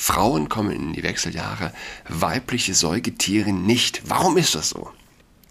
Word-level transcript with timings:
Frauen 0.00 0.48
kommen 0.48 0.72
in 0.72 0.92
die 0.94 1.02
Wechseljahre, 1.02 1.72
weibliche 2.08 2.72
Säugetiere 2.72 3.52
nicht. 3.52 4.08
Warum 4.08 4.38
ist 4.38 4.54
das 4.54 4.70
so? 4.70 4.90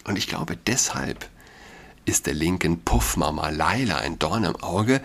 Und 0.05 0.17
ich 0.17 0.25
glaube, 0.25 0.57
deshalb 0.57 1.29
ist 2.05 2.25
der 2.25 2.33
linken 2.33 2.81
Puffmama 2.81 3.49
Laila 3.49 3.97
ein 3.97 4.17
Dorn 4.17 4.45
im 4.45 4.55
Auge, 4.55 5.01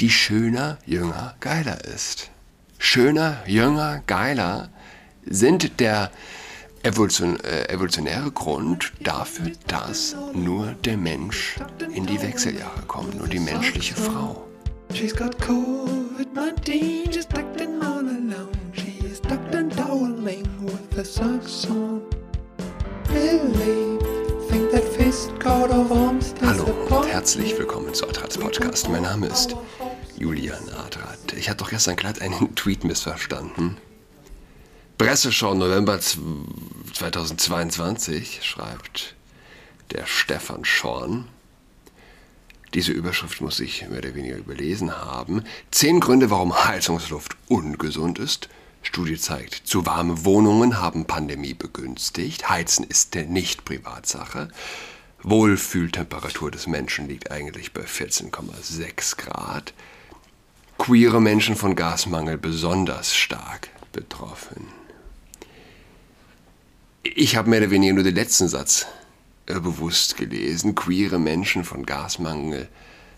die 0.00 0.08
schöner, 0.08 0.78
jünger, 0.86 1.34
geiler 1.40 1.84
ist. 1.84 2.30
Schöner, 2.78 3.42
jünger, 3.46 4.02
geiler 4.06 4.70
sind 5.26 5.78
der 5.78 6.10
Evolution, 6.82 7.38
äh, 7.40 7.68
evolutionäre 7.68 8.30
Grund 8.30 8.94
dafür, 9.00 9.52
dass 9.66 10.16
nur 10.32 10.72
der 10.86 10.96
Mensch 10.96 11.56
in 11.92 12.06
die 12.06 12.22
Wechseljahre 12.22 12.80
kommt, 12.86 13.14
nur 13.18 13.28
die 13.28 13.40
menschliche 13.40 13.94
Frau. 13.94 14.46
She's 14.94 15.14
got 15.14 15.36
COVID-19, 15.38 17.12
she's 17.12 17.26
tucked 17.26 17.45
tucked 19.36 19.54
and 19.54 19.70
toweling 19.72 20.46
with 20.64 20.90
the 20.90 21.04
socks 21.04 21.66
on. 21.66 22.02
Really 23.10 23.98
think 24.48 24.70
that 24.70 24.84
fist 24.96 25.38
coat 25.40 25.70
of 25.70 25.92
arms 25.92 26.34
Hallo 26.40 26.64
und 26.64 27.06
herzlich 27.06 27.58
willkommen 27.58 27.92
zu 27.92 28.08
Adrats 28.08 28.38
Podcast. 28.38 28.88
Mein 28.88 29.02
Name 29.02 29.26
ist 29.26 29.54
Julian 30.16 30.70
Adrat. 30.70 31.34
Ich 31.36 31.50
hatte 31.50 31.64
doch 31.64 31.70
gestern 31.70 31.96
glatt 31.96 32.22
einen 32.22 32.54
Tweet 32.56 32.84
missverstanden. 32.84 33.76
Presseschau 34.96 35.52
November 35.54 36.00
2022 36.00 38.40
schreibt 38.42 39.16
der 39.92 40.06
Stefan 40.06 40.64
Schorn. 40.64 41.28
Diese 42.72 42.92
Überschrift 42.92 43.42
muss 43.42 43.60
ich 43.60 43.86
mehr 43.88 43.98
oder 43.98 44.14
weniger 44.14 44.36
überlesen 44.36 44.96
haben. 44.96 45.44
Zehn 45.70 46.00
Gründe, 46.00 46.30
warum 46.30 46.64
Heizungsluft 46.64 47.36
ungesund 47.48 48.18
ist. 48.18 48.48
Studie 48.86 49.18
zeigt, 49.18 49.66
zu 49.66 49.84
warme 49.84 50.24
Wohnungen 50.24 50.80
haben 50.80 51.06
Pandemie 51.06 51.54
begünstigt. 51.54 52.48
Heizen 52.48 52.84
ist 52.84 53.16
nicht 53.16 53.64
Privatsache. 53.64 54.48
Wohlfühltemperatur 55.24 56.52
des 56.52 56.68
Menschen 56.68 57.08
liegt 57.08 57.32
eigentlich 57.32 57.72
bei 57.72 57.82
14,6 57.82 59.16
Grad. 59.16 59.74
Queere 60.78 61.20
Menschen 61.20 61.56
von 61.56 61.74
Gasmangel 61.74 62.38
besonders 62.38 63.14
stark 63.14 63.70
betroffen. 63.92 64.68
Ich 67.02 67.34
habe 67.34 67.50
mehr 67.50 67.62
oder 67.62 67.70
weniger 67.70 67.92
nur 67.92 68.04
den 68.04 68.14
letzten 68.14 68.46
Satz 68.46 68.86
äh, 69.46 69.58
bewusst 69.58 70.16
gelesen. 70.16 70.76
Queere 70.76 71.18
Menschen 71.18 71.64
von 71.64 71.84
Gasmangel 71.84 72.68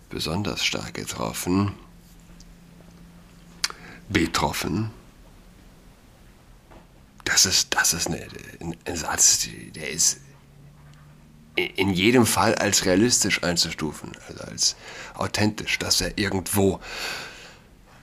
besonders 0.08 0.64
stark 0.64 0.94
getroffen. 0.94 1.74
Betroffen. 4.08 4.97
Das 7.28 7.44
ist, 7.44 7.74
das 7.74 7.92
ist 7.92 8.06
eine, 8.06 8.26
ein 8.86 8.96
Satz, 8.96 9.48
der 9.74 9.90
ist 9.90 10.20
in 11.56 11.92
jedem 11.92 12.24
Fall 12.24 12.54
als 12.54 12.86
realistisch 12.86 13.42
einzustufen, 13.42 14.12
also 14.28 14.44
als 14.44 14.76
authentisch, 15.14 15.78
dass 15.78 16.00
er 16.00 16.16
irgendwo 16.16 16.80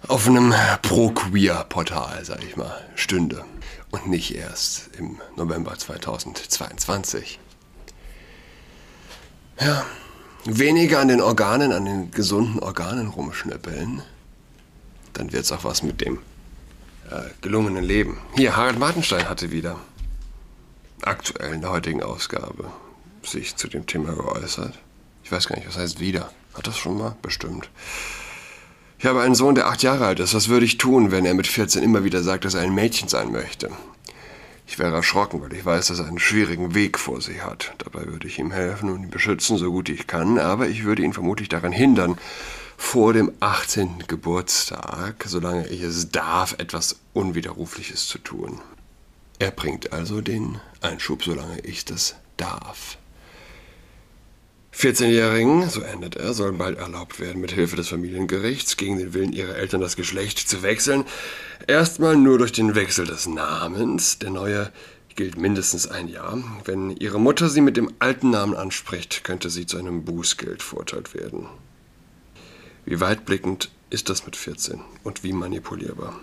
auf 0.07 0.27
einem 0.27 0.53
Pro-Queer-Portal, 0.83 2.23
sag 2.23 2.43
ich 2.43 2.55
mal, 2.55 2.85
stünde 2.93 3.43
und 3.89 4.07
nicht 4.07 4.35
erst 4.35 4.91
im 4.99 5.19
November 5.35 5.75
2022. 5.75 7.39
Ja, 9.59 9.87
weniger 10.43 10.99
an 10.99 11.07
den 11.07 11.21
Organen, 11.21 11.71
an 11.71 11.85
den 11.85 12.11
gesunden 12.11 12.59
Organen 12.59 13.07
rumschnippeln, 13.07 14.03
dann 15.13 15.31
wird 15.33 15.45
es 15.45 15.51
auch 15.51 15.63
was 15.63 15.81
mit 15.81 16.01
dem 16.01 16.19
äh, 17.09 17.29
gelungenen 17.41 17.83
Leben. 17.83 18.17
Hier, 18.35 18.55
Harald 18.55 18.79
Martenstein 18.79 19.29
hatte 19.29 19.51
wieder 19.51 19.77
aktuell 21.01 21.53
in 21.53 21.61
der 21.61 21.71
heutigen 21.71 22.03
Ausgabe 22.03 22.71
sich 23.23 23.55
zu 23.55 23.67
dem 23.67 23.85
Thema 23.85 24.13
geäußert. 24.13 24.73
Ich 25.23 25.31
weiß 25.31 25.47
gar 25.47 25.55
nicht, 25.55 25.67
was 25.67 25.77
heißt 25.77 25.99
wieder. 25.99 26.31
Hat 26.53 26.67
das 26.67 26.77
schon 26.77 26.97
mal? 26.97 27.15
Bestimmt. 27.21 27.69
Ich 28.97 29.05
habe 29.05 29.21
einen 29.21 29.35
Sohn, 29.35 29.55
der 29.55 29.67
acht 29.67 29.83
Jahre 29.83 30.05
alt 30.05 30.19
ist. 30.19 30.33
Was 30.33 30.47
würde 30.47 30.65
ich 30.65 30.77
tun, 30.77 31.11
wenn 31.11 31.25
er 31.25 31.33
mit 31.33 31.47
14 31.47 31.83
immer 31.83 32.03
wieder 32.03 32.23
sagt, 32.23 32.45
dass 32.45 32.53
er 32.53 32.61
ein 32.61 32.73
Mädchen 32.73 33.07
sein 33.09 33.31
möchte? 33.31 33.69
Ich 34.67 34.79
wäre 34.79 34.95
erschrocken, 34.95 35.41
weil 35.41 35.53
ich 35.53 35.65
weiß, 35.65 35.87
dass 35.87 35.99
er 35.99 36.07
einen 36.07 36.17
schwierigen 36.17 36.73
Weg 36.73 36.97
vor 36.97 37.21
sich 37.21 37.43
hat. 37.43 37.73
Dabei 37.77 38.07
würde 38.07 38.27
ich 38.27 38.39
ihm 38.39 38.51
helfen 38.51 38.89
und 38.89 39.03
ihn 39.03 39.09
beschützen, 39.09 39.57
so 39.57 39.71
gut 39.71 39.89
ich 39.89 40.07
kann, 40.07 40.39
aber 40.39 40.67
ich 40.67 40.85
würde 40.85 41.03
ihn 41.03 41.13
vermutlich 41.13 41.49
daran 41.49 41.71
hindern, 41.71 42.17
vor 42.77 43.13
dem 43.13 43.31
18. 43.39 44.03
Geburtstag, 44.07 45.25
solange 45.27 45.67
ich 45.67 45.81
es 45.81 46.09
darf, 46.11 46.55
etwas 46.57 46.97
Unwiderrufliches 47.13 48.07
zu 48.07 48.17
tun. 48.17 48.61
Er 49.39 49.51
bringt 49.51 49.91
also 49.93 50.21
den 50.21 50.59
Einschub, 50.81 51.23
solange 51.23 51.59
ich 51.61 51.85
das 51.85 52.15
darf. 52.37 52.97
14-Jährigen, 54.77 55.69
so 55.69 55.81
endet 55.81 56.17
er, 56.17 56.33
sollen 56.33 56.57
bald 56.57 56.77
erlaubt 56.77 57.21
werden, 57.21 57.39
mit 57.39 57.53
Hilfe 57.53 57.77
des 57.77 57.87
Familiengerichts 57.87 58.75
gegen 58.75 58.97
den 58.97 59.13
Willen 59.13 59.31
ihrer 59.31 59.55
Eltern 59.55 59.79
das 59.79 59.95
Geschlecht 59.95 60.37
zu 60.37 60.63
wechseln. 60.63 61.05
Erstmal 61.65 62.17
nur 62.17 62.37
durch 62.37 62.51
den 62.51 62.75
Wechsel 62.75 63.07
des 63.07 63.25
Namens. 63.25 64.19
Der 64.19 64.31
neue 64.31 64.71
gilt 65.15 65.37
mindestens 65.37 65.87
ein 65.87 66.09
Jahr. 66.09 66.43
Wenn 66.65 66.91
ihre 66.91 67.21
Mutter 67.21 67.47
sie 67.47 67.61
mit 67.61 67.77
dem 67.77 67.93
alten 67.99 68.31
Namen 68.31 68.53
anspricht, 68.53 69.23
könnte 69.23 69.49
sie 69.49 69.65
zu 69.65 69.77
einem 69.77 70.03
Bußgeld 70.03 70.61
verurteilt 70.61 71.13
werden. 71.13 71.47
Wie 72.85 72.99
weitblickend 72.99 73.71
ist 73.89 74.09
das 74.09 74.27
mit 74.27 74.35
14 74.35 74.79
und 75.03 75.23
wie 75.23 75.33
manipulierbar? 75.33 76.19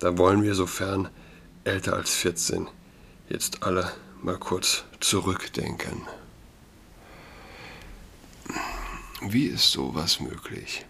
Da 0.00 0.18
wollen 0.18 0.42
wir, 0.42 0.56
sofern 0.56 1.08
älter 1.62 1.94
als 1.94 2.12
14, 2.14 2.68
jetzt 3.28 3.62
alle 3.62 3.92
mal 4.20 4.36
kurz 4.36 4.82
zurückdenken. 4.98 6.02
Wie 9.20 9.46
ist 9.46 9.70
sowas 9.70 10.18
möglich? 10.18 10.84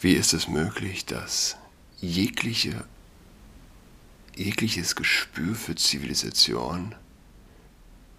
Wie 0.00 0.12
ist 0.12 0.32
es 0.32 0.46
möglich, 0.46 1.04
dass 1.04 1.56
jegliche, 1.98 2.84
jegliches 4.36 4.94
Gespür 4.94 5.56
für 5.56 5.74
Zivilisation, 5.74 6.94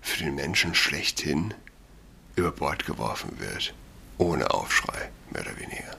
für 0.01 0.25
den 0.25 0.35
Menschen 0.35 0.75
schlechthin 0.75 1.53
über 2.35 2.51
Bord 2.51 2.85
geworfen 2.85 3.39
wird, 3.39 3.73
ohne 4.17 4.51
Aufschrei, 4.51 5.09
mehr 5.31 5.41
oder 5.41 5.57
weniger? 5.59 5.97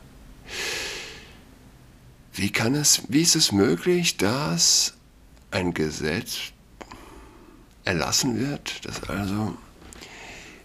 Wie 2.33 2.51
kann 2.51 2.75
es, 2.75 3.03
wie 3.09 3.23
ist 3.23 3.37
es 3.37 3.53
möglich, 3.53 4.17
dass 4.17 4.95
ein 5.51 5.75
Gesetz 5.75 6.53
erlassen 7.85 8.39
wird, 8.39 8.85
das 8.85 9.03
also 9.09 9.57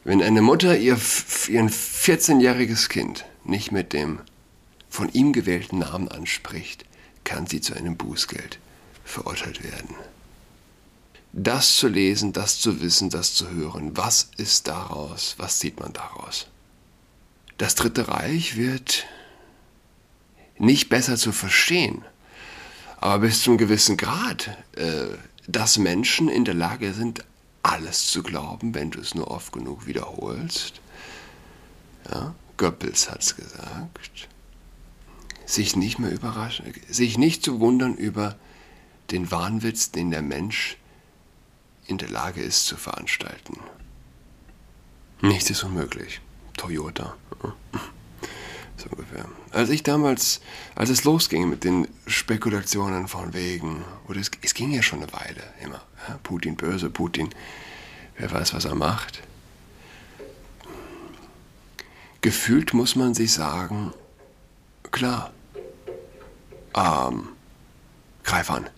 wenn 0.04 0.22
eine 0.22 0.42
Mutter 0.42 0.78
ihr, 0.78 1.00
ihren 1.48 1.70
14-jähriges 1.70 2.90
Kind 2.90 3.26
nicht 3.46 3.72
mit 3.72 3.94
dem 3.94 4.20
von 4.90 5.10
ihm 5.10 5.32
gewählten 5.32 5.80
Namen 5.80 6.10
anspricht, 6.10 6.86
kann 7.24 7.48
sie 7.48 7.62
zu 7.62 7.74
einem 7.74 7.96
Bußgeld 7.96 8.60
verurteilt 9.06 9.64
werden. 9.64 9.96
Das 11.32 11.78
zu 11.78 11.88
lesen, 11.88 12.34
das 12.34 12.60
zu 12.60 12.82
wissen, 12.82 13.10
das 13.10 13.34
zu 13.34 13.50
hören, 13.50 13.98
was 13.98 14.30
ist 14.38 14.68
daraus, 14.68 15.36
was 15.38 15.60
sieht 15.60 15.80
man 15.80 15.94
daraus? 15.94 16.48
Das 17.58 17.76
Dritte 17.76 18.08
Reich 18.08 18.58
wird 18.58 19.06
nicht 20.58 20.90
besser 20.90 21.18
zu 21.18 21.32
verstehen, 21.32 22.04
aber 22.98 23.20
bis 23.20 23.44
zu 23.44 23.52
einem 23.52 23.58
gewissen 23.58 23.98
Grad, 23.98 24.58
äh, 24.76 25.06
dass 25.48 25.78
Menschen 25.78 26.30
in 26.30 26.46
der 26.46 26.54
Lage 26.54 26.94
sind, 26.94 27.26
alles 27.62 28.08
zu 28.08 28.24
glauben, 28.24 28.74
wenn 28.76 28.92
du 28.92 29.00
es 29.00 29.16
nur 29.16 29.30
oft 29.32 29.54
genug 29.54 29.88
wiederholst. 29.88 30.82
Ja, 32.12 32.36
Goebbels 32.58 33.10
hat 33.10 33.22
es 33.22 33.36
gesagt. 33.36 34.28
Sich 35.46 35.76
nicht 35.76 36.00
mehr 36.00 36.12
überraschen, 36.12 36.74
sich 36.90 37.18
nicht 37.18 37.44
zu 37.44 37.60
wundern 37.60 37.96
über 37.96 38.38
den 39.12 39.32
Wahnwitz, 39.32 39.92
den 39.92 40.12
der 40.12 40.22
Mensch 40.22 40.78
in 41.88 41.98
der 41.98 42.10
Lage 42.10 42.42
ist 42.42 42.66
zu 42.66 42.78
veranstalten. 42.78 43.60
Nichts 45.22 45.50
ist 45.50 45.64
unmöglich. 45.64 46.22
Toyota. 46.58 47.16
So 48.78 48.90
ungefähr. 48.90 49.26
Als 49.52 49.70
ich 49.70 49.84
damals, 49.84 50.42
als 50.76 50.90
es 50.90 51.04
losging 51.04 51.50
mit 51.50 51.64
den 51.64 51.88
Spekulationen 52.08 53.08
von 53.08 53.34
wegen, 53.34 53.84
oder 54.08 54.20
es, 54.20 54.32
es 54.42 54.54
ging 54.54 54.72
ja 54.72 54.82
schon 54.82 55.00
eine 55.00 55.14
Weile 55.14 55.44
immer, 55.64 55.82
ja, 56.08 56.20
Putin 56.24 56.56
böse, 56.56 56.90
Putin, 56.90 57.30
wer 58.18 58.32
weiß, 58.32 58.54
was 58.54 58.66
er 58.66 58.76
macht. 58.76 59.22
Gefühlt 62.22 62.74
muss 62.74 62.96
man 62.96 63.14
sich 63.14 63.34
sagen, 63.34 63.94
klar, 64.92 65.32
ähm, 66.76 67.30
greif 68.24 68.50
an. 68.50 68.70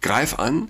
Greif 0.00 0.38
an, 0.38 0.68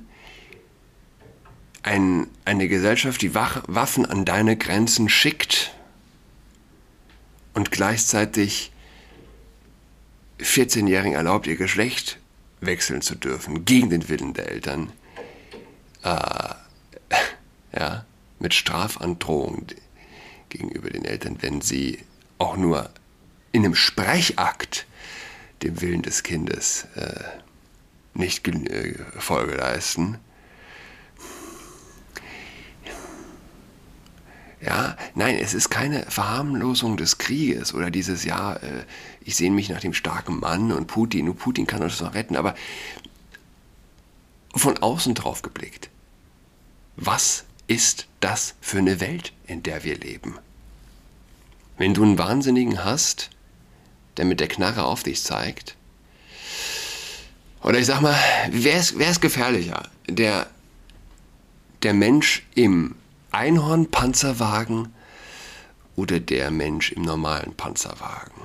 ein, 1.83 2.27
eine 2.45 2.67
Gesellschaft, 2.67 3.23
die 3.23 3.35
Waffen 3.35 4.07
an 4.07 4.25
deine 4.25 4.57
Grenzen 4.57 5.09
schickt 5.09 5.76
und 7.57 7.71
gleichzeitig 7.71 8.71
14-Jährigen 10.41 11.15
erlaubt, 11.15 11.47
ihr 11.47 11.57
Geschlecht 11.57 12.19
wechseln 12.61 13.01
zu 13.01 13.15
dürfen, 13.15 13.65
gegen 13.65 13.89
den 13.89 14.11
Willen 14.11 14.35
der 14.35 14.51
Eltern, 14.51 14.93
äh, 16.03 16.55
ja, 17.73 18.05
mit 18.41 18.53
Strafandrohung 18.53 19.69
gegenüber 20.51 20.91
den 20.91 21.07
Eltern, 21.07 21.39
wenn 21.41 21.63
sie 21.63 22.01
auch 22.37 22.59
nur 22.59 22.91
in 23.53 23.65
einem 23.65 23.75
Sprechakt 23.75 24.87
dem 25.63 25.81
Willen 25.81 26.03
des 26.03 26.23
Kindes 26.23 26.87
äh, 26.95 27.25
nicht 28.13 28.47
äh, 28.47 28.99
Folge 29.19 29.55
leisten. 29.55 30.19
Ja, 34.67 34.97
nein, 35.15 35.39
es 35.41 35.55
ist 35.55 35.71
keine 35.71 36.03
Verharmlosung 36.11 36.97
des 36.97 37.19
Krieges 37.19 37.73
oder 37.73 37.93
dieses, 37.93 38.25
ja, 38.25 38.55
äh, 38.55 38.85
ich 39.21 39.37
sehne 39.37 39.55
mich 39.55 39.69
nach 39.69 39.81
dem 39.81 39.95
starken 39.95 40.41
Mann 40.41 40.73
und 40.73 40.89
Putin, 40.89 41.27
nur 41.27 41.37
Putin 41.37 41.69
kann 41.69 41.85
uns 41.85 42.01
noch 42.01 42.15
retten, 42.15 42.35
aber 42.35 42.57
von 44.57 44.77
außen 44.77 45.15
drauf 45.15 45.43
geblickt. 45.43 45.89
Was 46.97 47.45
ist 47.69 48.09
das 48.19 48.57
für 48.61 48.79
eine 48.79 48.99
Welt, 48.99 49.33
in 49.47 49.63
der 49.63 49.85
wir 49.85 49.97
leben? 49.97 50.37
Wenn 51.79 51.95
du 51.95 52.03
einen 52.03 52.19
Wahnsinnigen 52.19 52.85
hast, 52.85 53.31
der 54.17 54.25
mit 54.25 54.41
der 54.41 54.49
Knarre 54.49 54.83
auf 54.83 55.05
dich 55.05 55.23
zeigt, 55.23 55.77
oder 57.63 57.79
ich 57.79 57.87
sag 57.87 58.01
mal, 58.01 58.19
wer 58.51 58.81
ist, 58.81 58.99
wer 58.99 59.11
ist 59.11 59.21
gefährlicher? 59.21 59.89
Der, 60.09 60.49
der 61.85 61.95
Mensch 61.95 62.45
im 62.57 62.97
Einhornpanzerwagen 63.37 64.95
oder 65.95 66.21
der 66.21 66.51
Mensch 66.51 66.91
im 66.93 67.03
normalen 67.03 67.55
Panzerwagen? 67.55 68.41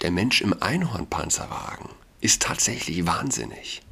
Der 0.00 0.10
Mensch 0.10 0.40
im 0.40 0.54
Einhornpanzerwagen 0.62 1.90
ist 2.22 2.40
tatsächlich 2.40 3.04
wahnsinnig. 3.06 3.82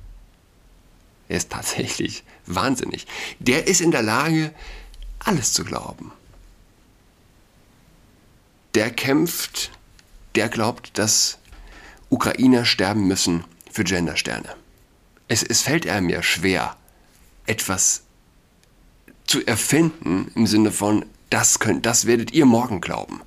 Er 1.28 1.36
ist 1.36 1.50
tatsächlich 1.50 2.24
wahnsinnig. 2.46 3.06
Der 3.38 3.66
ist 3.66 3.82
in 3.82 3.90
der 3.90 4.02
Lage, 4.02 4.54
alles 5.18 5.52
zu 5.52 5.62
glauben. 5.64 6.12
Der 8.74 8.90
kämpft, 8.90 9.72
der 10.36 10.48
glaubt, 10.48 10.96
dass 10.96 11.36
Ukrainer 12.08 12.64
sterben 12.64 13.06
müssen 13.06 13.44
für 13.70 13.84
Gendersterne. 13.84 14.56
Es, 15.28 15.42
es 15.42 15.60
fällt 15.60 15.86
einem 15.86 16.08
ja 16.08 16.22
schwer, 16.22 16.76
etwas 17.44 18.05
zu 19.26 19.46
erfinden 19.46 20.30
im 20.34 20.46
Sinne 20.46 20.72
von, 20.72 21.04
das, 21.30 21.58
könnt, 21.58 21.86
das 21.86 22.06
werdet 22.06 22.32
ihr 22.32 22.46
morgen 22.46 22.80
glauben. 22.80 23.22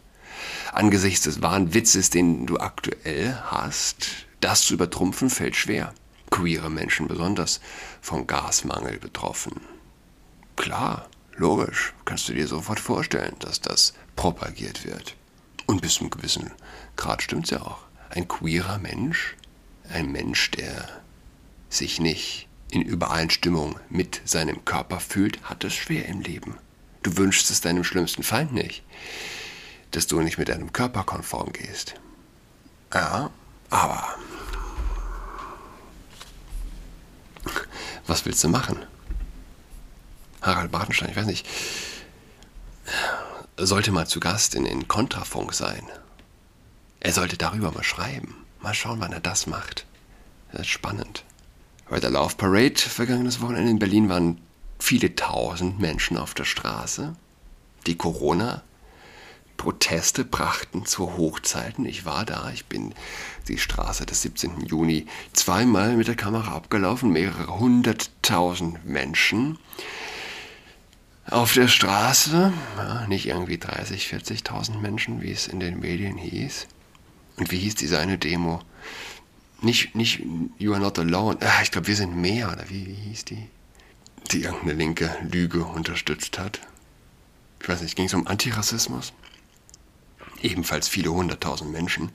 Angesichts 0.72 1.24
des 1.24 1.42
wahren 1.42 1.74
Witzes, 1.74 2.10
den 2.10 2.46
du 2.46 2.58
aktuell 2.58 3.38
hast, 3.46 4.26
das 4.40 4.62
zu 4.62 4.76
übertrumpfen, 4.76 5.30
fällt 5.30 5.56
schwer. 5.56 5.94
Queere 6.30 6.70
Menschen 6.70 7.08
besonders 7.08 7.60
vom 8.02 8.28
Gasmangel 8.28 9.00
betroffen. 9.00 9.62
Klar, 10.56 11.10
logisch, 11.36 11.94
kannst 12.06 12.30
du 12.30 12.34
dir 12.34 12.48
sofort 12.48 12.80
vorstellen, 12.80 13.36
dass 13.40 13.62
das 13.62 13.94
propagiert 14.16 14.86
wird. 14.86 15.16
Und 15.66 15.82
bis 15.82 15.96
zu 15.96 16.02
einem 16.02 16.12
gewissen 16.12 16.52
Grad 16.96 17.22
stimmt 17.22 17.46
es 17.46 17.52
ja 17.52 17.62
auch 17.62 17.80
ein 18.10 18.28
queerer 18.28 18.78
Mensch, 18.78 19.36
ein 19.90 20.12
Mensch, 20.12 20.52
der 20.52 20.90
sich 21.70 22.00
nicht 22.00 22.49
in 22.72 22.82
Übereinstimmung 22.82 23.80
mit 23.90 24.22
seinem 24.26 24.66
Körper 24.66 25.00
fühlt, 25.00 25.42
hat 25.44 25.64
es 25.64 25.74
schwer 25.74 26.06
im 26.08 26.22
Leben. 26.22 26.58
Du 27.04 27.18
wünschst 27.18 27.50
es 27.50 27.62
deinem 27.62 27.84
schlimmsten 27.84 28.24
Feind 28.24 28.54
nicht, 28.54 28.84
dass 29.92 30.08
du 30.08 30.22
nicht 30.22 30.38
mit 30.38 30.50
deinem 30.50 30.74
Körper 30.74 31.04
konform 31.04 31.52
gehst. 31.54 31.96
Ja, 32.94 33.30
aber 33.70 34.16
was 38.08 38.26
willst 38.26 38.44
du 38.44 38.50
machen? 38.50 38.86
Harald 40.42 40.72
Bartenstein, 40.72 41.10
ich 41.10 41.16
weiß 41.16 41.26
nicht, 41.26 41.48
sollte 43.58 43.92
mal 43.92 44.08
zu 44.08 44.20
Gast 44.20 44.56
in 44.56 44.66
den 44.66 44.88
Kontrafunk 44.88 45.54
sein 45.54 45.84
er 47.00 47.14
sollte 47.14 47.38
darüber 47.38 47.72
mal 47.72 47.84
schreiben. 47.84 48.36
Mal 48.60 48.74
schauen, 48.74 49.00
wann 49.00 49.14
er 49.14 49.22
das 49.22 49.48
macht. 49.48 49.86
Das 50.52 50.62
ist 50.62 50.68
spannend. 50.68 51.24
Bei 51.90 52.00
der 52.00 52.12
Laufparade 52.12 52.78
vergangenes 52.78 53.42
Wochenende 53.42 53.72
in 53.72 53.80
Berlin 53.80 54.10
waren 54.10 54.38
viele 54.78 55.16
tausend 55.16 55.80
Menschen 55.80 56.18
auf 56.18 56.36
der 56.36 56.46
Straße. 56.46 57.16
Die 57.88 57.96
Corona-Proteste 57.96 60.24
brachten 60.24 60.86
zu 60.86 61.18
Hochzeiten. 61.18 61.86
Ich 61.86 62.06
war 62.06 62.26
da, 62.26 62.52
ich 62.54 62.68
bin 62.68 62.94
die 63.48 63.58
Straße 63.58 64.06
des 64.06 64.22
17. 64.22 64.68
Juni 64.68 65.08
zweimal 65.34 65.96
mit 65.96 66.08
der 66.08 66.16
Kamera 66.16 66.54
abgelaufen, 66.54 67.12
mehrere 67.12 67.58
hunderttausend 67.58 68.86
Menschen 68.86 69.58
auf 71.26 71.54
der 71.54 71.68
Straße, 71.68 72.54
ja, 72.78 73.08
nicht 73.08 73.26
irgendwie 73.28 73.58
30, 73.58 74.06
40.000 74.08 74.78
Menschen, 74.80 75.22
wie 75.22 75.32
es 75.32 75.48
in 75.48 75.60
den 75.60 75.80
Medien 75.80 76.18
hieß. 76.18 76.68
Und 77.38 77.52
wie 77.52 77.58
hieß 77.58 77.74
diese 77.76 77.98
eine 77.98 78.20
Demo? 78.20 78.62
Nicht, 79.62 79.96
nicht 79.96 80.22
You 80.58 80.74
are 80.74 80.82
not 80.82 80.98
alone. 81.00 81.38
Ah, 81.42 81.62
ich 81.62 81.72
glaube, 81.72 81.88
wir 81.88 81.96
sind 81.96 82.16
mehr, 82.16 82.52
oder 82.52 82.70
wie, 82.70 82.88
wie 82.88 82.94
hieß 82.94 83.26
die? 83.26 83.50
Die 84.32 84.44
irgendeine 84.44 84.74
linke 84.74 85.18
Lüge 85.30 85.64
unterstützt 85.64 86.40
hat. 86.40 86.62
Ich 87.62 87.68
weiß 87.68 87.82
nicht, 87.82 87.96
ging 87.96 88.06
es 88.06 88.14
um 88.14 88.28
Antirassismus? 88.28 89.12
Ebenfalls 90.42 90.88
viele 90.88 91.12
hunderttausend 91.12 91.72
Menschen. 91.72 92.12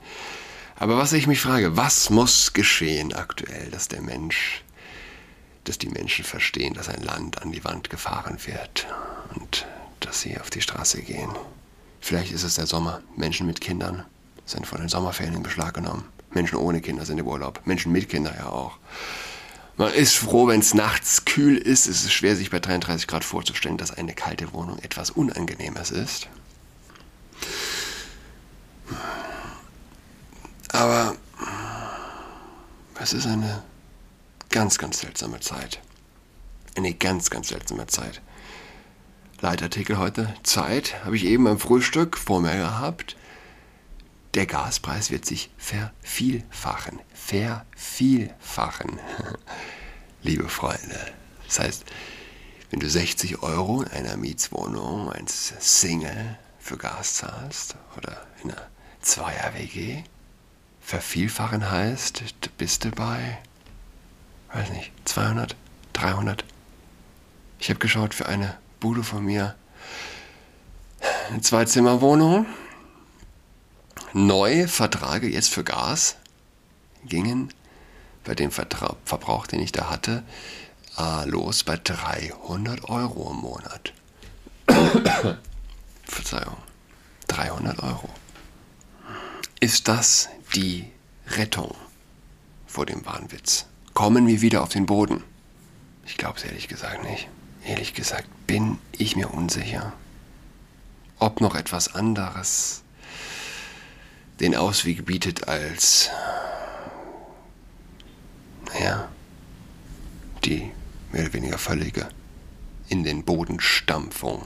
Aber 0.75 0.97
was 0.97 1.13
ich 1.13 1.27
mich 1.27 1.39
frage, 1.39 1.77
was 1.77 2.09
muss 2.09 2.53
geschehen 2.53 3.13
aktuell, 3.13 3.69
dass 3.69 3.87
der 3.87 4.01
Mensch, 4.01 4.63
dass 5.63 5.77
die 5.77 5.89
Menschen 5.89 6.25
verstehen, 6.25 6.73
dass 6.73 6.89
ein 6.89 7.03
Land 7.03 7.41
an 7.41 7.51
die 7.51 7.63
Wand 7.63 7.89
gefahren 7.89 8.39
wird 8.45 8.87
und 9.35 9.67
dass 9.99 10.21
sie 10.21 10.39
auf 10.39 10.49
die 10.49 10.61
Straße 10.61 11.01
gehen? 11.01 11.29
Vielleicht 12.01 12.31
ist 12.31 12.43
es 12.43 12.55
der 12.55 12.67
Sommer, 12.67 13.01
Menschen 13.15 13.47
mit 13.47 13.61
Kindern 13.61 14.03
sind 14.45 14.67
von 14.67 14.79
den 14.79 14.89
Sommerferien 14.89 15.35
in 15.35 15.43
Beschlag 15.43 15.73
genommen. 15.73 16.05
Menschen 16.35 16.57
ohne 16.57 16.81
Kinder 16.81 17.05
sind 17.05 17.17
im 17.17 17.27
Urlaub. 17.27 17.61
Menschen 17.65 17.91
mit 17.91 18.09
Kindern 18.09 18.35
ja 18.37 18.47
auch. 18.47 18.77
Man 19.77 19.91
ist 19.91 20.15
froh, 20.15 20.47
wenn 20.47 20.61
es 20.61 20.73
nachts 20.73 21.25
kühl 21.25 21.57
ist. 21.57 21.87
Es 21.87 22.03
ist 22.03 22.13
schwer, 22.13 22.35
sich 22.35 22.49
bei 22.49 22.59
33 22.59 23.07
Grad 23.07 23.23
vorzustellen, 23.23 23.77
dass 23.77 23.91
eine 23.91 24.13
kalte 24.13 24.53
Wohnung 24.53 24.79
etwas 24.79 25.09
Unangenehmes 25.09 25.91
ist. 25.91 26.27
Aber 30.71 31.15
es 32.99 33.13
ist 33.13 33.25
eine 33.25 33.63
ganz, 34.49 34.77
ganz 34.77 34.99
seltsame 34.99 35.39
Zeit. 35.41 35.81
Eine 36.75 36.93
ganz, 36.93 37.29
ganz 37.29 37.49
seltsame 37.49 37.87
Zeit. 37.87 38.21
Leitartikel 39.41 39.97
heute, 39.97 40.33
Zeit, 40.43 41.03
habe 41.03 41.15
ich 41.17 41.25
eben 41.25 41.43
beim 41.43 41.59
Frühstück 41.59 42.17
vor 42.17 42.41
mir 42.41 42.55
gehabt 42.55 43.17
der 44.35 44.45
Gaspreis 44.45 45.11
wird 45.11 45.25
sich 45.25 45.49
vervielfachen. 45.57 46.99
Vervielfachen. 47.13 48.99
Liebe 50.21 50.49
Freunde. 50.49 51.13
Das 51.45 51.59
heißt, 51.59 51.85
wenn 52.69 52.81
du 52.81 52.89
60 52.89 53.41
Euro 53.43 53.83
in 53.83 53.91
einer 53.91 54.17
Mietswohnung 54.17 55.09
als 55.11 55.53
Single 55.59 56.37
für 56.59 56.77
Gas 56.77 57.15
zahlst 57.15 57.75
oder 57.95 58.25
in 58.43 58.51
einer 58.51 58.67
Zweier-WG, 59.01 60.03
vervielfachen 60.81 61.71
heißt, 61.71 62.23
du 62.41 62.49
bist 62.57 62.83
du 62.83 62.91
bei, 62.91 63.37
weiß 64.53 64.69
nicht, 64.71 64.91
200, 65.05 65.55
300. 65.93 66.43
Ich 67.59 67.69
habe 67.69 67.79
geschaut 67.79 68.13
für 68.13 68.25
eine 68.25 68.57
Bude 68.81 69.03
von 69.03 69.23
mir, 69.23 69.55
eine 71.29 71.41
Zwei-Zimmer-Wohnung, 71.41 72.45
neue 74.15 74.69
Verträge 74.69 75.27
jetzt 75.27 75.49
für 75.49 75.65
Gas 75.65 76.15
gingen 77.03 77.53
bei 78.23 78.33
dem 78.33 78.49
Vertra 78.49 78.95
Verbrauch, 79.03 79.45
den 79.45 79.59
ich 79.59 79.73
da 79.73 79.89
hatte, 79.89 80.23
äh, 80.97 81.25
los 81.25 81.65
bei 81.65 81.77
300 81.77 82.85
Euro 82.89 83.31
im 83.31 83.37
Monat. 83.37 83.93
Verzeihung, 86.05 86.55
300 87.27 87.83
Euro. 87.83 88.09
Ist 89.59 89.89
das 89.89 90.29
die 90.55 90.89
Rettung 91.27 91.75
vor 92.67 92.85
dem 92.85 93.05
Wahnwitz? 93.05 93.65
Kommen 93.93 94.27
wir 94.27 94.39
wieder 94.41 94.63
auf 94.63 94.69
den 94.69 94.85
Boden? 94.85 95.23
Ich 96.05 96.15
glaube 96.15 96.37
es 96.37 96.45
ehrlich 96.45 96.69
gesagt 96.69 97.03
nicht. 97.03 97.27
Ehrlich 97.65 97.93
gesagt 97.93 98.29
bin 98.47 98.77
ich 98.93 99.17
mir 99.17 99.33
unsicher, 99.33 99.91
ob 101.19 101.41
noch 101.41 101.55
etwas 101.55 101.95
anderes 101.95 102.84
den 104.39 104.55
Ausweg 104.55 105.05
bietet 105.05 105.47
als, 105.47 106.09
naja, 108.73 109.09
die 110.43 110.71
mehr 111.11 111.23
oder 111.23 111.33
weniger 111.33 111.57
völlige 111.57 112.07
in 112.87 113.03
den 113.03 113.23
Bodenstampfung. 113.23 114.43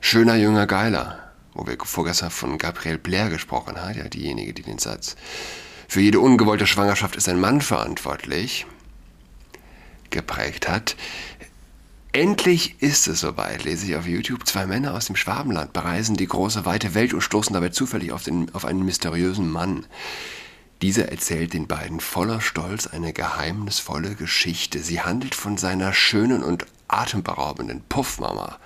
Schöner, 0.00 0.36
jünger, 0.36 0.66
geiler. 0.66 1.32
wo 1.52 1.66
wir 1.66 1.76
vorgestern 1.82 2.30
von 2.30 2.58
Gabrielle 2.58 2.98
Blair 2.98 3.28
gesprochen 3.28 3.80
haben, 3.80 3.98
ja, 3.98 4.04
diejenige, 4.04 4.54
die 4.54 4.62
den 4.62 4.78
Satz 4.78 5.16
für 5.90 6.00
jede 6.00 6.20
ungewollte 6.20 6.68
Schwangerschaft 6.68 7.16
ist 7.16 7.28
ein 7.28 7.40
Mann 7.40 7.60
verantwortlich, 7.60 8.64
geprägt 10.10 10.68
hat. 10.68 10.94
Endlich 12.12 12.82
ist 12.82 13.06
es 13.06 13.20
soweit, 13.20 13.62
lese 13.62 13.86
ich 13.86 13.94
auf 13.94 14.04
YouTube. 14.04 14.44
Zwei 14.44 14.66
Männer 14.66 14.94
aus 14.94 15.04
dem 15.04 15.14
Schwabenland 15.14 15.72
bereisen 15.72 16.16
die 16.16 16.26
große, 16.26 16.64
weite 16.64 16.94
Welt 16.94 17.14
und 17.14 17.20
stoßen 17.20 17.54
dabei 17.54 17.68
zufällig 17.68 18.10
auf, 18.10 18.24
den, 18.24 18.52
auf 18.52 18.64
einen 18.64 18.84
mysteriösen 18.84 19.48
Mann. 19.48 19.86
Dieser 20.82 21.08
erzählt 21.08 21.52
den 21.52 21.68
beiden 21.68 22.00
voller 22.00 22.40
Stolz 22.40 22.88
eine 22.88 23.12
geheimnisvolle 23.12 24.16
Geschichte. 24.16 24.80
Sie 24.80 25.00
handelt 25.00 25.36
von 25.36 25.56
seiner 25.56 25.92
schönen 25.92 26.42
und 26.42 26.66
atemberaubenden 26.88 27.84
Puffmama 27.88 28.58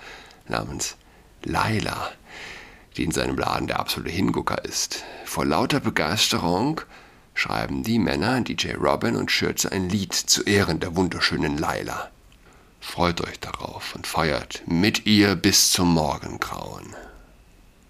namens 0.47 0.95
Laila, 1.43 2.09
die 2.97 3.03
in 3.03 3.11
seinem 3.11 3.37
Laden 3.37 3.67
der 3.67 3.79
absolute 3.79 4.11
Hingucker 4.11 4.65
ist. 4.65 5.03
Vor 5.23 5.45
lauter 5.45 5.81
Begeisterung 5.81 6.81
schreiben 7.35 7.83
die 7.83 7.99
Männer 7.99 8.41
DJ 8.41 8.71
Robin 8.71 9.15
und 9.15 9.29
Schürze 9.29 9.71
ein 9.71 9.87
Lied 9.87 10.15
zu 10.15 10.41
Ehren 10.45 10.79
der 10.79 10.95
wunderschönen 10.95 11.59
Laila. 11.59 12.09
Freut 12.79 13.21
euch 13.21 13.39
darauf 13.39 13.95
und 13.95 14.07
feiert 14.07 14.63
mit 14.67 15.05
ihr 15.05 15.35
bis 15.35 15.71
zum 15.71 15.93
Morgengrauen. 15.93 16.95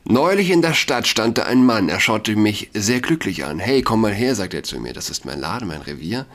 Neulich 0.08 0.52
in 0.52 0.62
der 0.62 0.76
Stadt 0.76 1.08
stand 1.08 1.40
da 1.40 1.44
ein 1.44 1.66
Mann, 1.66 1.90
er 1.90 2.00
schaute 2.00 2.36
mich 2.36 2.70
sehr 2.74 3.02
glücklich 3.02 3.44
an. 3.44 3.60
Hey, 3.60 3.82
komm 3.82 4.02
mal 4.02 4.14
her, 4.14 4.36
sagt 4.36 4.54
er 4.54 4.64
zu 4.64 4.80
mir, 4.80 4.94
das 4.94 5.10
ist 5.10 5.26
mein 5.26 5.40
Laden, 5.40 5.68
mein 5.68 5.82
Revier. 5.82 6.28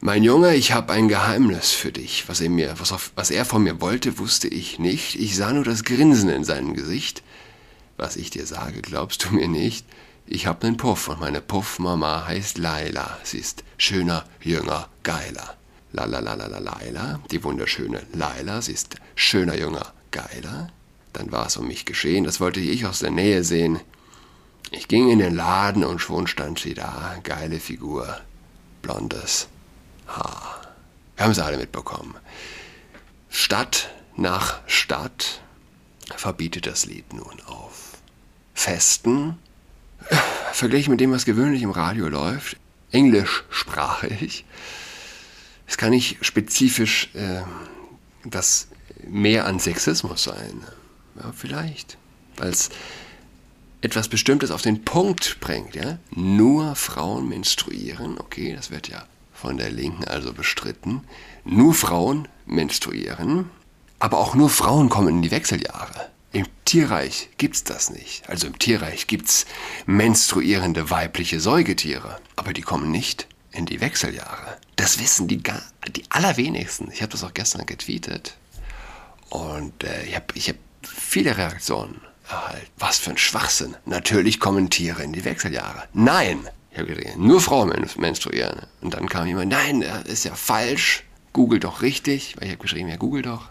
Mein 0.00 0.22
Junge, 0.22 0.54
ich 0.54 0.72
habe 0.72 0.92
ein 0.92 1.08
Geheimnis 1.08 1.72
für 1.72 1.90
dich. 1.90 2.28
Was 2.28 2.42
er, 2.42 2.50
mir, 2.50 2.74
was, 2.78 2.92
auf, 2.92 3.12
was 3.14 3.30
er 3.30 3.46
von 3.46 3.62
mir 3.62 3.80
wollte, 3.80 4.18
wusste 4.18 4.48
ich 4.48 4.78
nicht. 4.78 5.14
Ich 5.14 5.34
sah 5.34 5.50
nur 5.50 5.64
das 5.64 5.82
Grinsen 5.82 6.28
in 6.28 6.44
seinem 6.44 6.74
Gesicht. 6.74 7.22
Was 7.96 8.16
ich 8.16 8.28
dir 8.28 8.44
sage, 8.44 8.82
glaubst 8.82 9.24
du 9.24 9.34
mir 9.34 9.48
nicht? 9.48 9.86
Ich 10.26 10.46
hab 10.46 10.62
nen 10.62 10.76
Puff 10.76 11.08
und 11.08 11.20
meine 11.20 11.40
Puffmama 11.40 12.26
heißt 12.26 12.58
Laila. 12.58 13.18
Sie 13.22 13.38
ist 13.38 13.64
schöner, 13.78 14.26
jünger, 14.42 14.90
geiler. 15.02 15.56
La 15.96 16.06
la 16.06 16.18
la 16.18 16.34
la 16.34 16.48
la 16.48 16.58
Laila, 16.58 17.20
die 17.30 17.44
wunderschöne 17.44 18.02
Laila, 18.14 18.60
sie 18.60 18.72
ist 18.72 18.96
schöner, 19.14 19.56
jünger, 19.56 19.92
geiler. 20.10 20.70
Dann 21.12 21.30
war 21.30 21.46
es 21.46 21.56
um 21.56 21.68
mich 21.68 21.84
geschehen, 21.84 22.24
das 22.24 22.40
wollte 22.40 22.58
ich 22.58 22.84
aus 22.84 22.98
der 22.98 23.12
Nähe 23.12 23.44
sehen. 23.44 23.78
Ich 24.72 24.88
ging 24.88 25.08
in 25.08 25.20
den 25.20 25.36
Laden 25.36 25.84
und 25.84 26.00
schon 26.00 26.26
stand 26.26 26.58
sie 26.58 26.74
da, 26.74 27.14
geile 27.22 27.60
Figur, 27.60 28.20
blondes 28.82 29.46
Haar. 30.08 30.62
Wir 31.14 31.26
haben 31.26 31.30
es 31.30 31.38
alle 31.38 31.58
mitbekommen. 31.58 32.16
Stadt 33.28 33.94
nach 34.16 34.62
Stadt 34.66 35.42
verbietet 36.16 36.66
das 36.66 36.86
Lied 36.86 37.12
nun 37.12 37.40
auf. 37.46 37.98
Festen 38.52 39.38
verglichen 40.52 40.90
mit 40.90 41.00
dem, 41.00 41.12
was 41.12 41.24
gewöhnlich 41.24 41.62
im 41.62 41.70
Radio 41.70 42.08
läuft, 42.08 42.56
englischsprachig, 42.90 44.44
es 45.66 45.76
kann 45.76 45.90
nicht 45.90 46.24
spezifisch 46.24 47.10
äh, 47.14 47.42
das 48.24 48.68
mehr 49.06 49.46
an 49.46 49.58
Sexismus 49.58 50.24
sein. 50.24 50.62
Ja, 51.16 51.32
vielleicht. 51.32 51.96
Weil 52.36 52.50
es 52.50 52.70
etwas 53.80 54.08
Bestimmtes 54.08 54.50
auf 54.50 54.62
den 54.62 54.84
Punkt 54.84 55.38
bringt. 55.40 55.74
Ja? 55.74 55.98
Nur 56.14 56.74
Frauen 56.74 57.28
menstruieren, 57.28 58.18
okay, 58.18 58.54
das 58.54 58.70
wird 58.70 58.88
ja 58.88 59.04
von 59.32 59.58
der 59.58 59.70
Linken 59.70 60.04
also 60.04 60.32
bestritten. 60.32 61.02
Nur 61.44 61.74
Frauen 61.74 62.28
menstruieren, 62.46 63.50
aber 63.98 64.18
auch 64.18 64.34
nur 64.34 64.48
Frauen 64.48 64.88
kommen 64.88 65.08
in 65.16 65.22
die 65.22 65.30
Wechseljahre. 65.30 66.08
Im 66.32 66.46
Tierreich 66.64 67.28
gibt's 67.36 67.62
das 67.62 67.90
nicht. 67.90 68.28
Also 68.28 68.46
im 68.46 68.58
Tierreich 68.58 69.06
gibt's 69.06 69.46
menstruierende 69.86 70.90
weibliche 70.90 71.38
Säugetiere, 71.38 72.18
aber 72.36 72.52
die 72.52 72.62
kommen 72.62 72.90
nicht 72.90 73.28
in 73.54 73.66
die 73.66 73.80
Wechseljahre. 73.80 74.58
Das 74.76 74.98
wissen 74.98 75.28
die, 75.28 75.38
die 75.38 76.04
allerwenigsten. 76.10 76.90
Ich 76.92 77.02
habe 77.02 77.12
das 77.12 77.24
auch 77.24 77.34
gestern 77.34 77.66
getweetet 77.66 78.36
und 79.30 79.84
äh, 79.84 80.04
ich 80.04 80.14
habe 80.14 80.26
ich 80.34 80.48
hab 80.48 80.56
viele 80.82 81.36
Reaktionen 81.36 82.00
erhalten. 82.28 82.66
Was 82.78 82.98
für 82.98 83.10
ein 83.10 83.18
Schwachsinn. 83.18 83.76
Natürlich 83.84 84.40
kommen 84.40 84.70
Tiere 84.70 85.02
in 85.02 85.12
die 85.12 85.24
Wechseljahre. 85.24 85.84
Nein! 85.92 86.48
Ich 86.70 86.78
habe 86.78 86.92
gesagt, 86.92 87.18
nur 87.18 87.40
Frauen 87.40 87.72
menstruieren. 87.98 88.66
Und 88.80 88.94
dann 88.94 89.08
kam 89.08 89.28
jemand, 89.28 89.52
nein, 89.52 89.80
das 89.80 90.04
ist 90.04 90.24
ja 90.24 90.34
falsch. 90.34 91.04
Google 91.32 91.60
doch 91.60 91.82
richtig. 91.82 92.34
Weil 92.36 92.46
ich 92.46 92.52
habe 92.52 92.62
geschrieben, 92.62 92.88
ja, 92.88 92.96
Google 92.96 93.22
doch. 93.22 93.48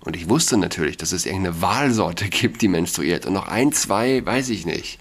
Und 0.00 0.14
ich 0.14 0.28
wusste 0.28 0.58
natürlich, 0.58 0.98
dass 0.98 1.12
es 1.12 1.24
irgendeine 1.24 1.62
Walsorte 1.62 2.28
gibt, 2.28 2.60
die 2.60 2.68
menstruiert. 2.68 3.24
Und 3.24 3.32
noch 3.32 3.48
ein, 3.48 3.72
zwei, 3.72 4.24
weiß 4.24 4.50
ich 4.50 4.66
nicht. 4.66 4.98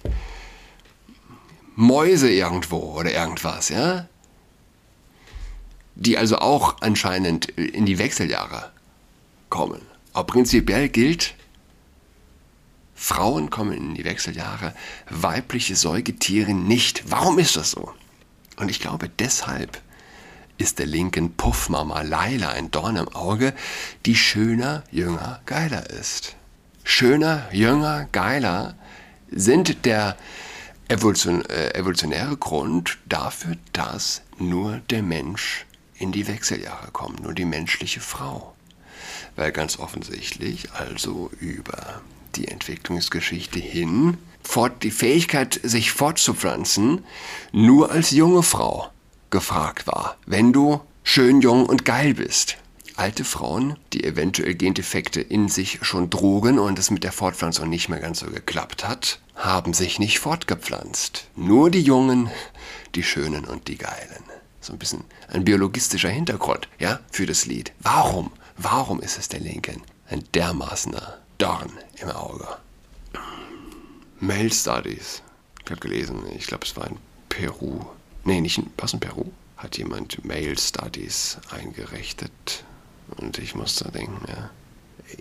Mäuse 1.75 2.29
irgendwo 2.29 2.98
oder 2.98 3.13
irgendwas, 3.13 3.69
ja? 3.69 4.08
Die 6.01 6.18
also 6.18 6.38
auch 6.38 6.77
anscheinend 6.79 7.48
in 7.50 7.86
die 7.86 8.00
Wechseljahre 8.00 8.72
kommen. 9.50 9.82
Aber 10.13 10.27
prinzipiell 10.27 10.88
gilt, 10.88 11.36
Frauen 12.96 13.50
kommen 13.50 13.74
in 13.74 13.96
die 13.96 14.06
Wechseljahre, 14.06 14.74
weibliche 15.10 15.75
Säugetiere 15.75 16.53
nicht. 16.53 17.12
Warum 17.12 17.38
ist 17.38 17.58
das 17.58 17.72
so? 17.72 17.94
Und 18.58 18.70
ich 18.70 18.79
glaube 18.79 19.10
deshalb, 19.10 19.82
ist 20.58 20.79
der 20.79 20.86
linken 20.86 21.36
Puffmama 21.36 22.01
Laila 22.01 22.50
ein 22.50 22.70
Dorn 22.70 22.98
im 22.98 23.08
Auge, 23.10 23.53
die 24.06 24.15
schöner, 24.15 24.84
jünger, 24.91 25.41
geiler 25.46 25.89
ist. 25.89 26.36
Schöner, 26.84 27.48
jünger, 27.51 28.08
geiler 28.12 28.75
sind 29.32 29.86
der 29.86 30.18
Evolution, 30.89 31.46
äh, 31.46 31.74
evolutionäre 31.75 32.36
Grund 32.36 32.98
dafür, 33.08 33.56
dass 33.74 34.22
nur 34.38 34.82
der 34.89 35.03
Mensch 35.03 35.65
in 36.00 36.12
die 36.12 36.27
Wechseljahre 36.27 36.91
kommt, 36.91 37.22
nur 37.22 37.34
die 37.34 37.46
menschliche 37.46 38.00
Frau. 38.00 38.56
Weil 39.36 39.51
ganz 39.51 39.77
offensichtlich 39.77 40.72
also 40.72 41.29
über 41.39 42.01
die 42.36 42.48
Entwicklungsgeschichte 42.48 43.60
hin 43.60 44.18
fort, 44.41 44.84
die 44.84 44.91
Fähigkeit, 44.91 45.60
sich 45.63 45.91
fortzupflanzen, 45.91 47.03
nur 47.51 47.91
als 47.91 48.12
junge 48.12 48.44
Frau 48.44 48.89
gefragt 49.29 49.88
war, 49.88 50.18
wenn 50.25 50.53
du 50.53 50.82
schön, 51.03 51.41
jung 51.41 51.65
und 51.65 51.86
geil 51.86 52.15
bist. 52.15 52.58
Alte 52.96 53.24
Frauen, 53.24 53.77
die 53.94 54.03
eventuell 54.03 54.56
Gendefekte 54.56 55.22
in 55.22 55.48
sich 55.48 55.79
schon 55.84 56.10
trugen 56.10 56.60
und 56.60 56.77
es 56.79 56.91
mit 56.91 57.03
der 57.03 57.13
Fortpflanzung 57.13 57.70
nicht 57.70 57.88
mehr 57.88 58.00
ganz 58.00 58.20
so 58.20 58.25
geklappt 58.25 58.88
hat, 58.88 59.22
haben 59.36 59.74
sich 59.74 60.00
nicht 60.00 60.20
fortgepflanzt. 60.20 61.27
Nur 61.36 61.70
die 61.70 61.82
Jungen, 61.82 62.29
die 62.96 63.03
Schönen 63.03 63.46
und 63.46 63.70
die 63.70 63.77
Geilen. 63.77 64.24
So 64.62 64.74
ein 64.74 64.80
bisschen 64.80 65.04
ein 65.30 65.46
biologistischer 65.46 66.10
Hintergrund, 66.10 66.68
ja, 66.80 67.00
für 67.12 67.25
das 67.25 67.46
Lied. 67.46 67.72
Warum? 67.80 68.32
Warum 68.58 69.01
ist 69.01 69.18
es 69.18 69.30
der 69.30 69.39
Linken 69.39 69.82
ein 70.10 70.24
dermaßener 70.34 71.18
Dorn 71.38 71.72
im 72.01 72.10
Auge? 72.10 72.48
Male 74.20 74.51
Studies. 74.51 75.22
Ich 75.63 75.72
habe 75.72 75.80
gelesen, 75.80 76.24
ich 76.36 76.48
glaube, 76.48 76.66
es 76.66 76.75
war 76.75 76.88
in 76.88 76.98
Peru 77.30 77.86
nee, 78.24 78.42
nicht 78.42 78.58
in, 78.58 78.70
was 78.78 78.94
in 78.94 79.00
Peru, 79.00 79.25
hat 79.58 79.78
jemand 79.78 80.24
Mail 80.24 80.58
Studies 80.58 81.38
eingerichtet. 81.50 82.63
Und 83.18 83.38
ich 83.39 83.56
musste 83.56 83.92
denken, 83.92 84.22
ja, 84.28 84.50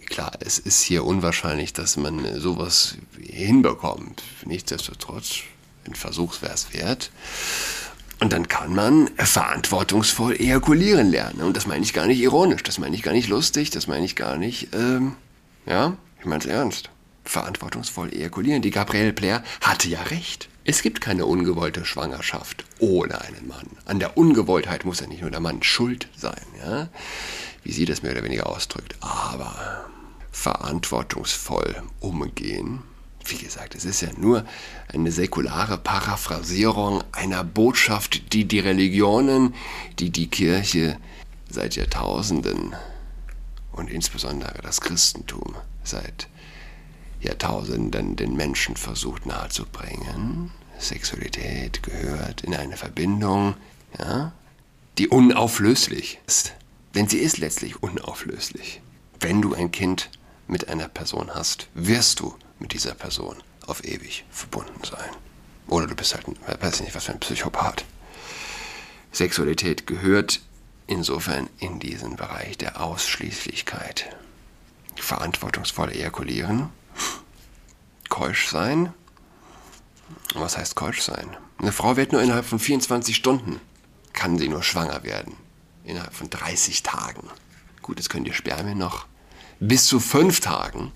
klar, 0.06 0.32
es 0.40 0.58
ist 0.58 0.82
hier 0.82 1.04
unwahrscheinlich, 1.04 1.72
dass 1.72 1.96
man 1.96 2.38
sowas 2.38 2.96
hinbekommt. 3.18 4.22
Nichtsdestotrotz, 4.44 5.40
ein 5.86 5.94
Versuch 5.94 6.42
wäre 6.42 6.52
es 6.52 6.72
wert. 6.74 7.10
Und 8.20 8.32
dann 8.32 8.48
kann 8.48 8.74
man 8.74 9.08
verantwortungsvoll 9.16 10.34
ejakulieren 10.34 11.10
lernen. 11.10 11.42
Und 11.42 11.56
das 11.56 11.66
meine 11.66 11.84
ich 11.84 11.92
gar 11.92 12.06
nicht 12.06 12.20
ironisch, 12.20 12.62
das 12.64 12.78
meine 12.78 12.96
ich 12.96 13.02
gar 13.02 13.12
nicht 13.12 13.28
lustig, 13.28 13.70
das 13.70 13.86
meine 13.86 14.04
ich 14.04 14.16
gar 14.16 14.36
nicht, 14.36 14.74
ähm, 14.74 15.14
ja, 15.66 15.96
ich 16.18 16.26
meine 16.26 16.40
es 16.40 16.46
ernst. 16.46 16.90
Verantwortungsvoll 17.24 18.12
ejakulieren. 18.12 18.62
Die 18.62 18.70
Gabrielle 18.70 19.12
Blair 19.12 19.44
hatte 19.60 19.88
ja 19.88 20.02
recht. 20.02 20.48
Es 20.64 20.82
gibt 20.82 21.00
keine 21.00 21.26
ungewollte 21.26 21.84
Schwangerschaft 21.84 22.64
ohne 22.78 23.20
einen 23.20 23.46
Mann. 23.46 23.68
An 23.84 23.98
der 23.98 24.16
Ungewolltheit 24.16 24.84
muss 24.84 25.00
ja 25.00 25.06
nicht 25.06 25.20
nur 25.20 25.30
der 25.30 25.40
Mann 25.40 25.62
schuld 25.62 26.08
sein, 26.16 26.40
ja? 26.58 26.88
wie 27.64 27.72
sie 27.72 27.84
das 27.84 28.02
mehr 28.02 28.12
oder 28.12 28.24
weniger 28.24 28.48
ausdrückt. 28.48 28.96
Aber 29.00 29.86
verantwortungsvoll 30.32 31.82
umgehen, 32.00 32.82
wie 33.30 33.38
gesagt, 33.38 33.74
es 33.74 33.84
ist 33.84 34.00
ja 34.00 34.08
nur 34.16 34.44
eine 34.92 35.12
säkulare 35.12 35.78
Paraphrasierung 35.78 37.02
einer 37.12 37.44
Botschaft, 37.44 38.32
die 38.32 38.44
die 38.46 38.60
Religionen, 38.60 39.54
die 39.98 40.10
die 40.10 40.28
Kirche 40.28 40.98
seit 41.48 41.76
Jahrtausenden 41.76 42.74
und 43.72 43.90
insbesondere 43.90 44.60
das 44.62 44.80
Christentum 44.80 45.56
seit 45.84 46.28
Jahrtausenden 47.20 48.16
den 48.16 48.36
Menschen 48.36 48.76
versucht 48.76 49.26
nahezubringen. 49.26 50.50
Sexualität 50.78 51.82
gehört 51.82 52.42
in 52.42 52.54
eine 52.54 52.76
Verbindung, 52.76 53.54
ja, 53.98 54.32
die 54.98 55.08
unauflöslich 55.08 56.20
ist. 56.26 56.54
Denn 56.94 57.08
sie 57.08 57.18
ist 57.18 57.38
letztlich 57.38 57.82
unauflöslich. 57.82 58.80
Wenn 59.20 59.42
du 59.42 59.54
ein 59.54 59.72
Kind 59.72 60.10
mit 60.46 60.68
einer 60.68 60.88
Person 60.88 61.30
hast, 61.34 61.68
wirst 61.74 62.20
du 62.20 62.34
mit 62.58 62.72
dieser 62.72 62.94
Person 62.94 63.36
auf 63.66 63.84
ewig 63.84 64.24
verbunden 64.30 64.82
sein. 64.84 65.10
Oder 65.66 65.86
du 65.86 65.94
bist 65.94 66.14
halt, 66.14 66.26
weiß 66.62 66.76
ich 66.76 66.80
nicht, 66.82 66.94
was 66.94 67.04
für 67.04 67.12
ein 67.12 67.20
Psychopath. 67.20 67.84
Sexualität 69.12 69.86
gehört 69.86 70.40
insofern 70.86 71.48
in 71.58 71.78
diesen 71.78 72.16
Bereich 72.16 72.58
der 72.58 72.80
Ausschließlichkeit. 72.80 74.16
Verantwortungsvoll 74.96 75.92
ejakulieren, 75.92 76.70
keusch 78.08 78.48
sein. 78.48 78.92
Was 80.34 80.56
heißt 80.56 80.74
keusch 80.74 81.02
sein? 81.02 81.36
Eine 81.58 81.72
Frau 81.72 81.96
wird 81.96 82.12
nur 82.12 82.22
innerhalb 82.22 82.46
von 82.46 82.58
24 82.58 83.14
Stunden, 83.14 83.60
kann 84.12 84.38
sie 84.38 84.48
nur 84.48 84.62
schwanger 84.62 85.02
werden. 85.04 85.36
Innerhalb 85.84 86.14
von 86.14 86.30
30 86.30 86.82
Tagen. 86.82 87.28
Gut, 87.82 87.98
jetzt 87.98 88.10
können 88.10 88.24
die 88.24 88.32
Spermien 88.32 88.78
noch 88.78 89.06
bis 89.60 89.86
zu 89.86 90.00
fünf 90.00 90.40
Tagen, 90.40 90.92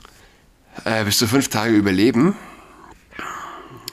äh, 0.84 1.04
bis 1.04 1.18
zu 1.18 1.26
fünf 1.26 1.48
Tage 1.48 1.74
überleben. 1.74 2.36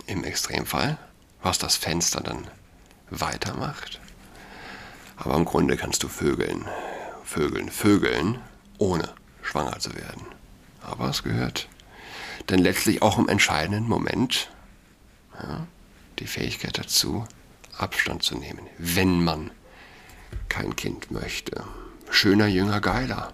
Im 0.06 0.24
Extremfall, 0.24 0.98
was 1.42 1.60
das 1.60 1.76
Fenster 1.76 2.22
dann 2.22 2.48
weitermacht. 3.10 4.00
Aber 5.18 5.36
im 5.36 5.46
Grunde 5.46 5.78
kannst 5.78 6.04
du 6.04 6.08
vögeln, 6.08 6.66
vögeln, 7.24 7.70
vögeln, 7.70 8.40
ohne 8.78 9.10
schwanger 9.42 9.78
zu 9.80 9.94
werden. 9.96 10.26
Aber 10.82 11.10
es 11.10 11.24
gehört 11.24 11.68
dann 12.48 12.60
letztlich 12.60 13.02
auch 13.02 13.18
im 13.18 13.30
entscheidenden 13.30 13.88
Moment 13.88 14.50
ja, 15.42 15.68
die 16.20 16.28
Fähigkeit 16.28 16.78
dazu, 16.78 17.26
Abstand 17.78 18.24
zu 18.24 18.36
nehmen, 18.36 18.68
wenn 18.78 19.24
man 19.24 19.52
kein 20.48 20.76
Kind 20.76 21.12
möchte. 21.12 21.64
Schöner, 22.10 22.48
jünger, 22.48 22.82
geiler. 22.82 23.34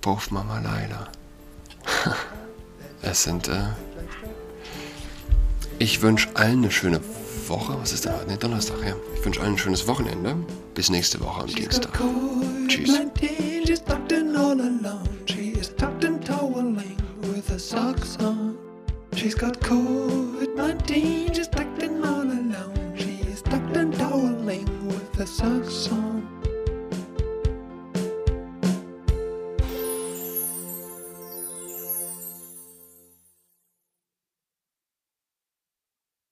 Puff, 0.00 0.30
Mama, 0.30 0.58
Leila. 0.60 1.08
es 3.02 3.24
sind. 3.24 3.48
Äh 3.48 3.68
ich 5.78 6.02
wünsche 6.02 6.28
allen 6.34 6.58
eine 6.58 6.70
schöne 6.70 7.00
Woche. 7.46 7.76
Was 7.80 7.92
ist 7.92 8.04
denn 8.04 8.14
heute? 8.14 8.26
Nee, 8.28 8.36
Donnerstag, 8.36 8.76
ja. 8.86 8.94
Ich 9.14 9.24
wünsche 9.24 9.40
allen 9.40 9.54
ein 9.54 9.58
schönes 9.58 9.86
Wochenende. 9.86 10.36
Bis 10.74 10.90
nächste 10.90 11.20
Woche 11.20 11.42
am 11.42 11.48
Dienstag. 11.48 11.98
Tschüss. 12.68 13.00
She's 19.16 19.34
got 19.34 19.60
COVID-19, 19.60 21.34
she's 21.34 21.48
tucked 21.48 21.82
in 21.82 22.02
all 22.04 22.22
alone. 22.22 22.94
She's 22.96 23.42
tucked 23.42 23.76
and 23.76 23.92
toweling 23.92 24.64
with 24.88 25.20
a 25.20 25.26
socks 25.26 25.88
on. 25.92 26.19